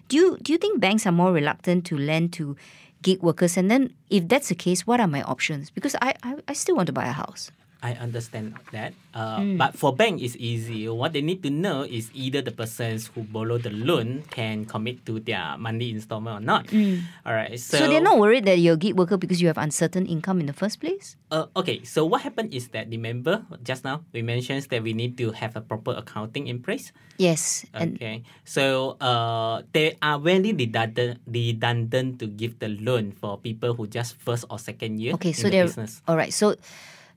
do 0.09 0.17
you 0.17 0.39
do 0.43 0.53
you 0.53 0.59
think 0.59 0.81
banks 0.81 1.07
are 1.07 1.13
more 1.13 1.33
reluctant 1.33 1.85
to 1.87 1.97
lend 1.97 2.33
to 2.35 2.57
gig 3.03 3.23
workers? 3.23 3.57
And 3.57 3.71
then, 3.71 3.93
if 4.09 4.29
that's 4.29 4.49
the 4.49 4.55
case, 4.55 4.87
what 4.87 5.01
are 5.01 5.09
my 5.09 5.23
options? 5.23 5.71
Because 5.71 5.97
I 6.01 6.15
I, 6.23 6.37
I 6.47 6.53
still 6.53 6.77
want 6.77 6.87
to 6.87 6.93
buy 6.93 7.07
a 7.07 7.13
house. 7.13 7.51
I 7.85 7.93
understand 8.01 8.57
that. 8.73 8.97
Uh, 9.13 9.45
But 9.61 9.77
for 9.77 9.93
bank, 9.93 10.25
it's 10.25 10.41
easy. 10.41 10.89
What 10.89 11.13
they 11.13 11.21
need 11.21 11.45
to 11.45 11.53
know 11.53 11.85
is 11.85 12.09
either 12.17 12.41
the 12.41 12.51
persons 12.51 13.13
who 13.13 13.29
borrow 13.29 13.61
the 13.61 13.69
loan 13.69 14.25
can 14.33 14.65
commit 14.65 15.05
to 15.05 15.21
their 15.21 15.61
monthly 15.61 15.93
installment 15.93 16.41
or 16.41 16.45
not. 16.45 16.65
All 17.29 17.37
right. 17.37 17.61
So, 17.61 17.77
So, 17.77 17.93
they're 17.93 18.01
not 18.01 18.17
worried 18.17 18.49
that 18.49 18.57
you're 18.57 18.75
a 18.75 18.81
gig 18.81 18.97
worker 18.97 19.21
because 19.21 19.45
you 19.45 19.53
have 19.53 19.61
uncertain 19.61 20.09
income 20.09 20.41
in 20.41 20.49
the 20.49 20.57
first 20.57 20.81
place? 20.81 21.21
Uh, 21.29 21.45
okay, 21.53 21.85
so 21.85 22.09
what 22.09 22.23
happened 22.25 22.55
is 22.57 22.73
that 22.73 22.89
remember 22.89 23.45
just 23.61 23.85
now 23.85 24.01
we 24.17 24.23
mentioned 24.25 24.65
that 24.73 24.81
we 24.81 24.95
need 24.97 25.19
to 25.21 25.35
have 25.37 25.53
a 25.53 25.61
proper 25.61 25.93
accounting 25.93 26.47
in 26.49 26.63
place. 26.65 26.89
Yes. 27.21 27.67
Okay, 27.77 28.23
so 28.49 28.97
uh, 29.03 29.61
they 29.77 29.99
are 30.01 30.17
very 30.19 30.55
redundant, 30.57 31.21
redundant 31.27 32.19
to 32.23 32.27
give 32.31 32.59
the 32.63 32.71
loan 32.81 33.13
for 33.13 33.37
people 33.37 33.75
who 33.75 33.87
just 33.91 34.15
first 34.23 34.47
or 34.49 34.59
second 34.63 34.99
year 35.03 35.13
okay, 35.19 35.31
in 35.31 35.35
so 35.35 35.47
the 35.47 35.51
they're 35.51 35.67
business. 35.69 36.01
all 36.09 36.17
right. 36.17 36.33
So 36.33 36.55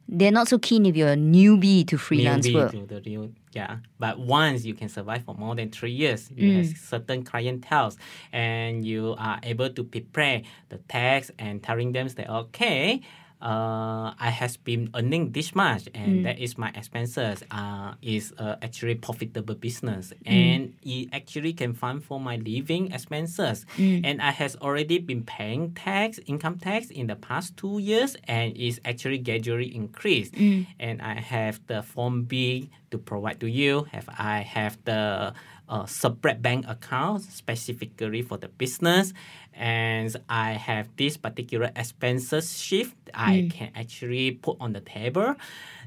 they're 0.08 0.32
not 0.32 0.48
so 0.48 0.58
keen 0.58 0.86
if 0.86 0.96
you're 0.96 1.12
a 1.12 1.16
newbie 1.18 1.86
to 1.88 1.98
freelance 1.98 2.48
Newbie 2.48 2.54
work. 2.56 2.72
to 2.72 2.86
the 2.86 3.30
yeah. 3.54 3.78
But 4.00 4.20
once 4.20 4.66
you 4.66 4.74
can 4.74 4.88
survive 4.90 5.24
for 5.26 5.34
more 5.36 5.56
than 5.56 5.70
three 5.72 5.92
years, 5.92 6.30
you 6.36 6.52
have 6.54 6.66
Mm. 6.66 6.78
certain 6.78 7.24
clientele, 7.24 7.94
and 8.32 8.86
you 8.86 9.16
are 9.18 9.40
able 9.44 9.70
to 9.70 9.84
prepare 9.84 10.44
the 10.70 10.78
tax 10.88 11.32
and 11.40 11.62
telling 11.64 11.92
them 11.92 12.08
that 12.08 12.30
okay, 12.30 13.02
uh, 13.42 14.14
I 14.20 14.30
has 14.30 14.58
been 14.58 14.90
earning 14.96 15.32
this 15.32 15.54
much, 15.54 15.86
Mm. 15.86 16.00
and 16.02 16.26
that 16.26 16.40
is 16.40 16.58
my 16.58 16.70
expenses. 16.74 17.44
Uh, 17.52 17.94
is 18.02 18.34
uh, 18.38 18.56
actually 18.62 18.96
profitable 18.96 19.56
business, 19.56 20.14
Mm. 20.26 20.32
and 20.34 20.74
it 20.84 21.10
actually 21.14 21.54
can 21.54 21.74
fund 21.74 22.04
for 22.04 22.20
my 22.20 22.38
living 22.38 22.92
expenses. 22.92 23.66
Mm. 23.78 24.02
And 24.06 24.22
I 24.22 24.32
has 24.32 24.56
already 24.58 24.98
been 25.00 25.24
paying 25.24 25.74
tax, 25.74 26.20
income 26.26 26.58
tax 26.58 26.90
in 26.90 27.08
the 27.08 27.16
past 27.16 27.58
two 27.58 27.78
years, 27.80 28.18
and 28.28 28.58
is 28.58 28.82
actually 28.86 29.20
gradually 29.20 29.70
increased. 29.76 30.34
And 30.80 31.02
I 31.02 31.22
have 31.22 31.60
the 31.68 31.84
Form 31.84 32.24
B 32.24 32.70
to 32.92 32.98
provide 32.98 33.40
to 33.42 33.48
you. 33.48 33.86
Have 33.92 34.10
I 34.18 34.42
have 34.42 34.78
the 34.86 35.34
uh, 35.70 35.86
separate 35.86 36.42
bank 36.42 36.66
account 36.68 37.22
specifically 37.24 38.22
for 38.22 38.38
the 38.38 38.48
business, 38.48 39.14
and 39.54 40.16
I 40.30 40.52
have 40.54 40.88
this 40.98 41.18
particular 41.18 41.72
expenses 41.76 42.60
shift 42.60 42.96
I 43.14 43.50
can 43.52 43.72
actually 43.76 44.32
put 44.32 44.58
on 44.60 44.74
the 44.74 44.82
table. 44.82 45.36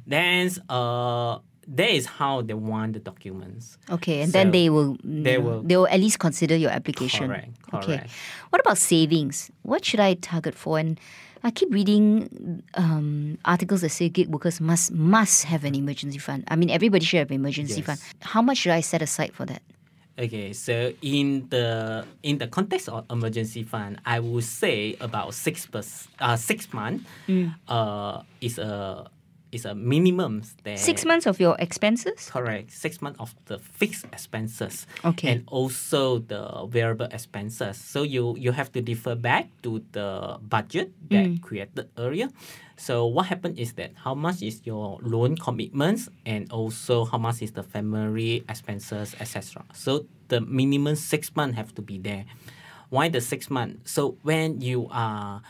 Then 0.06 0.50
uh, 0.68 1.38
that 1.68 1.90
is 1.90 2.06
how 2.06 2.42
they 2.42 2.54
want 2.54 2.94
the 2.94 2.98
documents. 3.00 3.78
Okay, 3.90 4.22
and 4.22 4.32
then 4.32 4.50
they 4.50 4.70
will 4.70 4.96
they 5.04 5.38
will- 5.38 5.62
they 5.62 5.76
will 5.76 5.86
at 5.88 6.00
least 6.00 6.18
consider 6.18 6.56
your 6.56 6.70
application. 6.70 7.28
Correct, 7.28 7.50
Okay. 7.74 8.06
What 8.50 8.60
about 8.60 8.78
savings? 8.78 9.50
What 9.62 9.84
should 9.84 10.00
I 10.00 10.14
target 10.14 10.54
for? 10.54 10.78
And 10.78 10.98
I 11.42 11.50
keep 11.50 11.72
reading 11.72 12.62
um, 12.74 13.38
articles 13.44 13.80
that 13.80 13.90
say 13.90 14.08
gig 14.08 14.28
workers 14.28 14.60
must 14.60 14.92
must 14.92 15.44
have 15.44 15.64
an 15.64 15.74
emergency 15.74 16.18
fund. 16.18 16.44
I 16.48 16.56
mean, 16.56 16.68
everybody 16.70 17.04
should 17.04 17.18
have 17.18 17.30
an 17.30 17.36
emergency 17.36 17.80
Yes. 17.80 17.86
fund. 17.86 17.98
How 18.20 18.42
much 18.42 18.58
should 18.58 18.72
I 18.72 18.80
set 18.80 19.00
aside 19.02 19.32
for 19.32 19.46
that? 19.46 19.62
Okay, 20.18 20.52
so 20.52 20.92
in 21.00 21.48
the 21.48 22.04
in 22.22 22.36
the 22.36 22.46
context 22.46 22.88
of 22.92 23.06
emergency 23.08 23.62
fund, 23.62 24.00
I 24.04 24.20
would 24.20 24.44
say 24.44 24.96
about 25.00 25.32
six 25.32 25.64
pers- 25.64 26.08
uh, 26.20 26.36
six 26.36 26.68
months 26.74 27.08
uh, 27.68 28.20
is 28.40 28.58
a 28.58 29.08
is 29.52 29.64
a 29.64 29.74
minimum. 29.74 30.42
That 30.64 30.78
Six 30.78 31.04
months 31.04 31.26
of 31.26 31.40
your 31.40 31.56
expenses? 31.58 32.30
Correct. 32.30 32.70
Six 32.72 33.02
months 33.02 33.18
of 33.20 33.34
the 33.46 33.58
fixed 33.58 34.04
expenses. 34.12 34.86
Okay. 35.04 35.28
And 35.32 35.44
also 35.48 36.18
the 36.20 36.66
variable 36.68 37.08
expenses. 37.10 37.76
So 37.76 38.02
you 38.02 38.36
you 38.38 38.52
have 38.52 38.70
to 38.72 38.80
defer 38.80 39.14
back 39.14 39.48
to 39.62 39.82
the 39.92 40.38
budget 40.42 40.92
that 41.10 41.26
Mm. 41.26 41.42
created 41.42 41.88
earlier. 41.98 42.28
So 42.76 43.04
what 43.06 43.26
happened 43.26 43.58
is 43.58 43.74
that 43.74 43.92
how 43.94 44.14
much 44.14 44.40
is 44.40 44.62
your 44.64 44.98
loan 45.02 45.36
commitments 45.36 46.08
and 46.24 46.48
also 46.50 47.04
how 47.04 47.18
much 47.18 47.42
is 47.42 47.52
the 47.52 47.62
family 47.62 48.40
expenses, 48.48 49.14
etc. 49.20 49.64
So 49.74 50.06
the 50.32 50.40
minimum 50.40 50.96
six 50.96 51.34
months 51.36 51.56
have 51.60 51.74
to 51.76 51.82
be 51.82 51.98
there. 51.98 52.24
Why 52.88 53.08
the 53.12 53.20
six 53.20 53.50
months? 53.50 53.92
So 53.92 54.16
when 54.22 54.60
you 54.64 54.88
are 54.90 55.42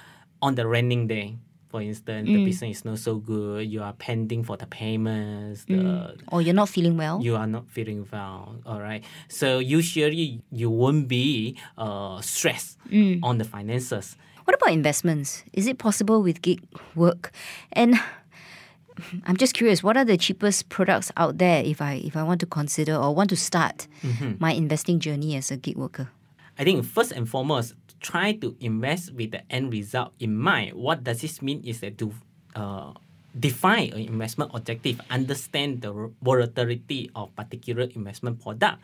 on 0.42 0.54
the 0.56 0.66
renting 0.66 1.06
day, 1.06 1.38
for 1.70 1.80
instance, 1.80 2.28
Mm. 2.28 2.34
the 2.34 2.44
business 2.44 2.78
is 2.78 2.84
not 2.84 2.98
so 2.98 3.16
good, 3.16 3.70
you 3.70 3.80
are 3.82 3.92
pending 3.94 4.42
for 4.44 4.56
the 4.56 4.66
payments, 4.66 5.64
the 5.66 6.16
Or 6.28 6.42
you're 6.42 6.54
not 6.62 6.68
feeling 6.68 6.96
well? 6.96 7.20
you 7.22 7.36
are 7.36 7.46
not 7.46 7.64
feeling 7.70 8.06
well 8.12 8.56
all 8.66 8.80
right 8.80 9.02
so 9.28 9.58
usually 9.60 10.42
you 10.50 10.68
won't 10.70 11.06
be 11.08 11.56
uh, 11.78 12.20
stressed 12.20 12.76
Mm. 12.90 13.20
on 13.22 13.38
the 13.38 13.44
finances 13.44 14.16
What 14.44 14.56
about 14.56 14.72
investments? 14.72 15.44
Is 15.52 15.66
it 15.68 15.78
possible 15.78 16.22
with 16.26 16.42
gig 16.42 16.60
work? 16.96 17.30
And 17.72 17.94
I'm 19.26 19.36
just 19.36 19.54
curious, 19.54 19.82
what 19.82 19.96
are 19.96 20.04
the 20.04 20.16
cheapest 20.16 20.68
products 20.68 21.12
out 21.16 21.38
there 21.38 21.62
if 21.64 21.80
I 21.80 22.02
if 22.04 22.16
I 22.16 22.22
want 22.24 22.40
to 22.40 22.46
consider 22.46 22.94
or 22.96 23.14
want 23.14 23.30
to 23.30 23.36
start 23.36 23.86
my 24.40 24.52
investing 24.52 24.98
journey 24.98 25.36
as 25.36 25.50
a 25.50 25.56
gig 25.56 25.76
worker? 25.76 26.08
i 26.58 26.64
think 26.64 26.84
first 26.84 27.12
and 27.12 27.26
foremost 27.28 27.74
try 28.00 28.32
to 28.32 28.56
invest 28.60 29.12
with 29.14 29.30
the 29.30 29.42
end 29.52 29.72
result 29.72 30.12
in 30.18 30.36
mind 30.36 30.72
what 30.74 31.04
does 31.04 31.20
this 31.20 31.42
mean 31.42 31.60
is 31.64 31.80
that 31.80 31.96
to 31.98 32.12
uh, 32.56 32.92
define 33.38 33.92
an 33.92 34.00
investment 34.00 34.50
objective 34.54 35.00
understand 35.10 35.82
the 35.82 35.92
volatility 36.22 37.10
of 37.14 37.28
particular 37.36 37.86
investment 37.94 38.40
product 38.42 38.80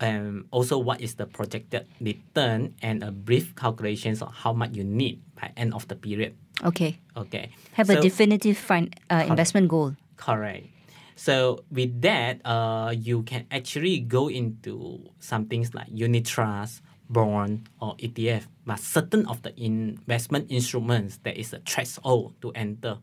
and 0.00 0.44
also 0.52 0.78
what 0.78 1.00
is 1.00 1.14
the 1.16 1.26
projected 1.26 1.86
return 2.00 2.74
and 2.82 3.02
a 3.02 3.10
brief 3.10 3.54
calculations 3.56 4.22
of 4.22 4.32
how 4.32 4.52
much 4.52 4.70
you 4.76 4.84
need 4.84 5.20
by 5.34 5.50
end 5.56 5.74
of 5.74 5.88
the 5.88 5.96
period 5.96 6.34
Okay. 6.64 6.98
okay 7.16 7.50
Have 7.74 7.90
a 7.90 8.00
definitive 8.00 8.58
fin- 8.58 8.90
uh, 9.10 9.24
investment 9.26 9.68
goal. 9.68 9.94
Correct. 10.16 10.66
So 11.14 11.62
with 11.70 12.02
that, 12.02 12.42
uh, 12.44 12.90
you 12.98 13.22
can 13.22 13.46
actually 13.50 13.98
go 14.02 14.26
into 14.28 15.06
some 15.20 15.46
things 15.46 15.70
like 15.74 15.86
unit 15.90 16.26
trust, 16.26 16.82
bond, 17.08 17.68
or 17.80 17.96
ETF. 17.96 18.46
But 18.66 18.78
certain 18.78 19.26
of 19.26 19.42
the 19.42 19.52
investment 19.60 20.46
instruments, 20.50 21.18
that 21.24 21.36
is 21.36 21.52
a 21.52 21.60
threshold 21.60 22.34
to 22.42 22.52
enter. 22.52 22.98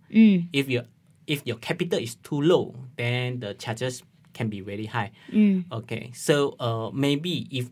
If 0.54 0.70
your 0.70 0.84
if 1.28 1.42
your 1.46 1.58
capital 1.58 2.00
is 2.00 2.16
too 2.16 2.40
low, 2.42 2.76
then 2.98 3.40
the 3.40 3.54
charges 3.56 4.04
can 4.34 4.48
be 4.50 4.62
very 4.62 4.86
high. 4.86 5.12
Okay, 5.72 6.12
so 6.14 6.56
uh, 6.60 6.92
maybe 6.94 7.48
if 7.52 7.70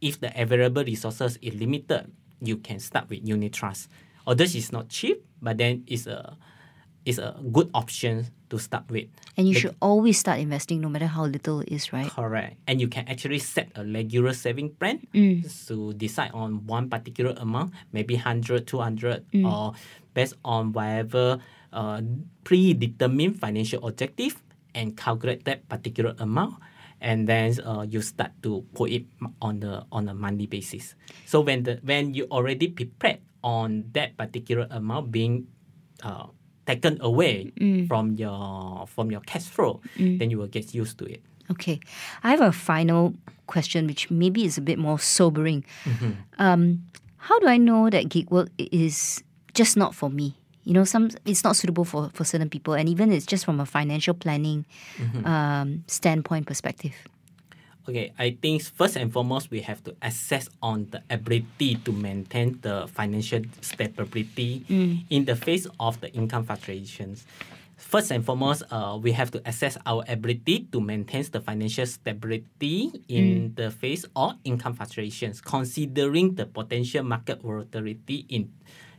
if 0.00 0.20
the 0.20 0.28
available 0.40 0.84
resources 0.84 1.38
is 1.40 1.54
limited, 1.54 2.10
you 2.42 2.56
can 2.58 2.78
start 2.80 3.08
with 3.08 3.26
unit 3.26 3.52
trust. 3.52 3.88
Although 4.26 4.44
it's 4.44 4.72
not 4.72 4.88
cheap, 4.88 5.24
but 5.40 5.56
then 5.58 5.84
it's 5.86 6.06
a 6.06 6.36
it's 7.04 7.18
a 7.18 7.34
good 7.52 7.70
option 7.74 8.26
to 8.50 8.58
start 8.58 8.84
with. 8.90 9.08
And 9.36 9.48
you 9.48 9.54
should 9.54 9.74
always 9.80 10.18
start 10.18 10.38
investing 10.38 10.80
no 10.80 10.88
matter 10.88 11.06
how 11.06 11.24
little 11.24 11.60
it 11.60 11.68
is, 11.72 11.92
right? 11.92 12.08
Correct. 12.10 12.56
And 12.66 12.80
you 12.80 12.88
can 12.88 13.08
actually 13.08 13.40
set 13.40 13.72
a 13.74 13.84
regular 13.84 14.34
saving 14.34 14.76
plan 14.76 15.02
to 15.66 15.92
decide 15.94 16.30
on 16.32 16.66
one 16.66 16.88
particular 16.88 17.34
amount, 17.38 17.72
maybe 17.92 18.14
100, 18.14 18.66
200, 18.66 19.24
or 19.44 19.72
based 20.14 20.34
on 20.44 20.72
whatever 20.72 21.40
uh, 21.72 22.02
predetermined 22.44 23.40
financial 23.40 23.86
objective 23.86 24.36
and 24.74 24.96
calculate 24.96 25.44
that 25.44 25.68
particular 25.68 26.14
amount 26.18 26.56
and 27.00 27.26
then 27.26 27.58
uh, 27.66 27.82
you 27.82 28.00
start 28.00 28.30
to 28.42 28.64
put 28.74 28.90
it 28.90 29.04
on 29.42 29.58
the 29.58 29.84
on 29.90 30.08
a 30.08 30.14
monthly 30.14 30.46
basis 30.46 30.94
so 31.26 31.40
when 31.40 31.64
the 31.64 31.80
when 31.82 32.14
you 32.14 32.24
already 32.30 32.68
prepared 32.68 33.18
on 33.42 33.84
that 33.92 34.16
particular 34.16 34.68
amount 34.70 35.10
being 35.10 35.46
uh, 36.04 36.30
taken 36.74 36.98
away 37.00 37.52
mm, 37.60 37.82
mm. 37.82 37.88
from 37.88 38.12
your 38.12 38.86
from 38.86 39.10
your 39.10 39.20
cash 39.22 39.44
flow 39.44 39.80
mm. 39.96 40.18
then 40.18 40.30
you 40.30 40.38
will 40.38 40.52
get 40.58 40.74
used 40.74 40.96
to 40.98 41.04
it 41.04 41.22
Okay. 41.50 41.80
I 42.22 42.30
have 42.30 42.40
a 42.40 42.52
final 42.52 43.14
question, 43.46 43.86
which 43.86 44.10
maybe 44.10 44.44
is 44.44 44.56
a 44.56 44.60
bit 44.60 44.78
more 44.78 44.98
sobering. 44.98 45.64
Mm-hmm. 45.84 46.12
Um, 46.38 46.84
how 47.16 47.38
do 47.40 47.46
I 47.46 47.56
know 47.56 47.90
that 47.90 48.08
gig 48.08 48.30
work 48.30 48.48
is 48.58 49.22
just 49.54 49.76
not 49.76 49.94
for 49.94 50.10
me? 50.10 50.34
You 50.64 50.72
know, 50.74 50.84
some 50.84 51.10
it's 51.24 51.44
not 51.44 51.56
suitable 51.56 51.84
for, 51.84 52.10
for 52.14 52.24
certain 52.24 52.48
people, 52.48 52.74
and 52.74 52.88
even 52.88 53.12
it's 53.12 53.26
just 53.26 53.44
from 53.44 53.60
a 53.60 53.66
financial 53.66 54.14
planning 54.14 54.64
mm-hmm. 54.96 55.26
um, 55.26 55.84
standpoint 55.88 56.46
perspective. 56.46 56.94
Okay, 57.88 58.12
I 58.16 58.38
think 58.40 58.62
first 58.62 58.94
and 58.94 59.12
foremost 59.12 59.50
we 59.50 59.60
have 59.62 59.82
to 59.84 59.96
assess 60.02 60.48
on 60.62 60.86
the 60.90 61.02
ability 61.10 61.74
to 61.82 61.90
maintain 61.90 62.60
the 62.62 62.86
financial 62.86 63.42
stability 63.60 64.64
in 65.10 65.24
the 65.24 65.34
face 65.34 65.66
of 65.80 66.00
the 66.00 66.12
income 66.14 66.44
fluctuations. 66.46 67.26
First 67.76 68.12
and 68.12 68.24
foremost, 68.24 68.62
uh, 68.70 68.96
we 69.02 69.10
have 69.10 69.32
to 69.32 69.42
assess 69.44 69.76
our 69.84 70.04
ability 70.06 70.68
to 70.70 70.80
maintain 70.80 71.24
the 71.32 71.40
financial 71.40 71.84
stability 71.84 72.92
in 73.08 73.54
the 73.56 73.72
face 73.72 74.04
of 74.14 74.38
income 74.44 74.74
fluctuations, 74.74 75.40
considering 75.40 76.36
the 76.36 76.46
potential 76.46 77.02
market 77.02 77.42
volatility 77.42 78.24
in 78.28 78.52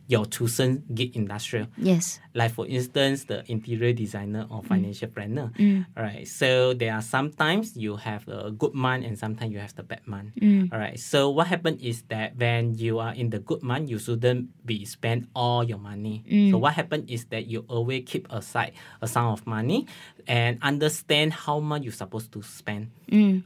your 0.07 0.25
chosen 0.25 0.83
gig 0.93 1.15
industry 1.15 1.67
Yes. 1.77 2.19
like 2.33 2.51
for 2.51 2.67
instance 2.67 3.23
the 3.25 3.43
interior 3.49 3.93
designer 3.93 4.45
or 4.49 4.61
mm. 4.61 4.67
financial 4.67 5.07
planner. 5.07 5.51
Mm. 5.57 5.85
All 5.95 6.03
right 6.03 6.27
so 6.27 6.73
there 6.73 6.93
are 6.93 7.01
sometimes 7.01 7.77
you 7.77 7.95
have 7.95 8.27
a 8.27 8.51
good 8.51 8.73
month 8.73 9.05
and 9.05 9.17
sometimes 9.17 9.51
you 9.53 9.59
have 9.59 9.75
the 9.75 9.83
bad 9.83 10.05
month. 10.05 10.35
Mm. 10.35 10.73
All 10.73 10.79
right 10.79 10.99
so 10.99 11.29
what 11.29 11.47
happened 11.47 11.79
is 11.81 12.03
that 12.09 12.35
when 12.35 12.75
you 12.75 12.99
are 12.99 13.13
in 13.13 13.29
the 13.29 13.39
good 13.39 13.63
month 13.63 13.89
you 13.89 13.97
shouldn't 13.97 14.51
be 14.65 14.83
spend 14.85 15.27
all 15.35 15.63
your 15.63 15.79
money. 15.79 16.23
So 16.51 16.57
what 16.57 16.73
happened 16.73 17.09
is 17.09 17.25
that 17.31 17.47
you 17.47 17.65
always 17.67 18.03
keep 18.05 18.27
aside 18.31 18.73
a 19.01 19.07
sum 19.07 19.27
of 19.27 19.47
money 19.47 19.87
and 20.27 20.59
understand 20.61 21.33
how 21.33 21.59
much 21.59 21.83
you're 21.83 21.95
supposed 21.95 22.31
to 22.33 22.41
spend. 22.43 22.91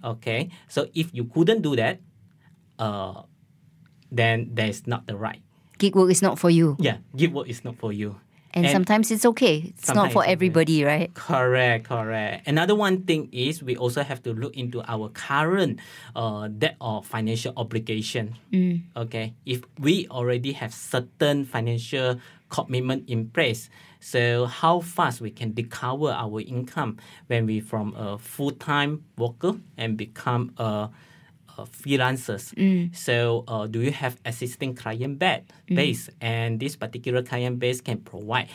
Okay 0.03 0.49
so 0.67 0.87
if 0.93 1.13
you 1.13 1.25
couldn't 1.25 1.61
do 1.61 1.75
that 1.75 1.99
uh 2.79 3.21
then 4.11 4.49
that 4.53 4.69
is 4.69 4.87
not 4.87 5.05
the 5.05 5.15
right 5.15 5.41
Gig 5.77 5.95
work 5.95 6.09
is 6.11 6.21
not 6.21 6.39
for 6.39 6.49
you. 6.49 6.75
yeah 6.79 6.97
give 7.15 7.33
work 7.33 7.47
is 7.47 7.63
not 7.63 7.75
for 7.77 7.93
you 7.93 8.15
And, 8.57 8.73
sometimes 8.73 9.11
it's 9.13 9.25
okay. 9.25 9.69
It's 9.77 9.93
not 9.93 10.09
for 10.09 10.23
it's 10.23 10.27
okay. 10.27 10.31
everybody, 10.33 10.81
right? 10.83 11.13
Correct, 11.13 11.85
correct. 11.85 12.47
Another 12.47 12.73
one 12.73 13.03
thing 13.05 13.29
is 13.29 13.61
we 13.61 13.77
also 13.77 14.01
have 14.01 14.23
to 14.25 14.33
look 14.33 14.57
into 14.57 14.81
our 14.89 15.09
current 15.13 15.77
uh, 16.17 16.49
debt 16.49 16.73
or 16.81 17.03
financial 17.05 17.53
obligation. 17.53 18.33
Okay, 18.97 19.35
if 19.45 19.61
we 19.77 20.07
already 20.09 20.57
have 20.57 20.73
certain 20.73 21.45
financial 21.45 22.17
commitment 22.49 23.05
in 23.05 23.29
place, 23.29 23.69
so 23.99 24.45
how 24.49 24.79
fast 24.81 25.21
we 25.21 25.29
can 25.29 25.53
recover 25.53 26.09
our 26.09 26.41
income 26.41 26.97
when 27.27 27.45
we 27.45 27.59
from 27.61 27.93
a 27.93 28.17
full 28.17 28.51
time 28.57 29.03
worker 29.21 29.53
and 29.77 29.97
become 29.97 30.49
a 30.57 30.89
uh, 31.57 31.65
freelancers. 31.65 32.53
So, 32.93 33.43
uh, 33.47 33.65
do 33.67 33.81
you 33.81 33.91
have 33.91 34.17
existing 34.25 34.75
client 34.75 35.19
ba- 35.19 35.43
base? 35.75 36.09
And 36.21 36.59
this 36.59 36.75
particular 36.75 37.21
client 37.23 37.59
base 37.59 37.81
can 37.81 37.99
provide 37.99 38.47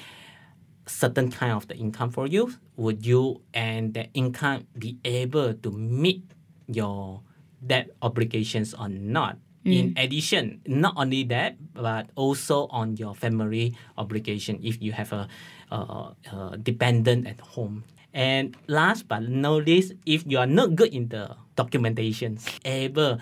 certain 0.86 1.30
kind 1.30 1.52
of 1.52 1.68
the 1.68 1.76
income 1.76 2.10
for 2.10 2.26
you. 2.26 2.54
Would 2.76 3.06
you 3.06 3.42
and 3.54 3.94
the 3.94 4.06
income 4.14 4.66
be 4.78 4.98
able 5.04 5.54
to 5.54 5.70
meet 5.70 6.22
your 6.66 7.22
debt 7.64 7.90
obligations 8.02 8.74
or 8.74 8.88
not? 8.88 9.38
In 9.62 9.94
addition, 9.96 10.58
not 10.66 10.94
only 10.98 11.22
that, 11.30 11.54
but 11.72 12.10
also 12.18 12.66
on 12.74 12.96
your 12.98 13.14
family 13.14 13.78
obligation 13.96 14.58
if 14.58 14.82
you 14.82 14.90
have 14.90 15.12
a, 15.14 15.28
uh 15.70 16.10
uh 16.26 16.56
dependent 16.58 17.28
at 17.30 17.38
home. 17.40 17.84
And 18.14 18.56
last 18.68 19.08
but 19.08 19.22
not 19.22 19.64
least, 19.66 19.94
if 20.06 20.24
you 20.26 20.38
are 20.38 20.46
not 20.46 20.76
good 20.76 20.92
in 20.92 21.08
the 21.08 21.36
documentations, 21.56 22.44
able 22.64 23.18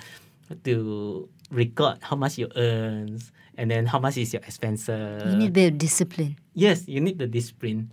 to 0.64 1.28
record 1.50 1.98
how 2.02 2.16
much 2.16 2.38
you 2.38 2.48
earn 2.56 3.18
and 3.56 3.70
then 3.70 3.86
how 3.86 3.98
much 3.98 4.16
is 4.16 4.32
your 4.32 4.42
expenses. 4.42 5.22
You 5.32 5.36
need 5.36 5.48
a 5.48 5.50
bit 5.50 5.72
of 5.72 5.78
discipline. 5.78 6.36
yes, 6.54 6.88
you 6.88 7.00
need 7.00 7.18
the 7.18 7.26
discipline. 7.26 7.90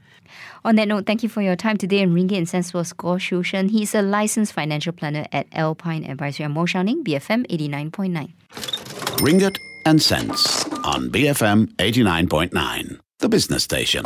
On 0.65 0.75
that 0.75 0.87
note, 0.87 1.05
thank 1.05 1.23
you 1.23 1.29
for 1.29 1.41
your 1.41 1.55
time 1.55 1.77
today. 1.77 2.01
And 2.01 2.13
Ringgit 2.15 2.37
and 2.37 2.49
Cents 2.49 2.73
was 2.73 2.93
Gor 2.93 3.17
Sheau 3.17 3.43
Shuenn. 3.43 3.69
He's 3.69 3.93
a 3.95 4.01
licensed 4.01 4.53
financial 4.53 4.93
planner 4.93 5.25
at 5.31 5.47
Alpine 5.53 6.03
Advisory. 6.03 6.45
I'm 6.45 6.53
Mo 6.53 6.65
Shou 6.65 6.83
Ning, 6.83 7.03
BFM 7.03 7.45
89.9. 7.47 8.33
Ringgit 9.19 9.57
and 9.85 10.01
Cents 10.01 10.65
on 10.83 11.09
BFM 11.09 11.67
89.9, 11.75 12.99
the 13.19 13.29
business 13.29 13.63
station. 13.63 14.05